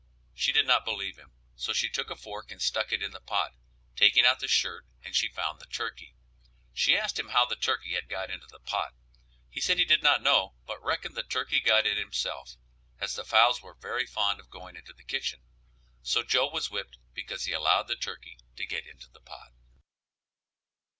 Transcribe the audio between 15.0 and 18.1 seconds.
kitchen. So Joe was whipped because he allowed the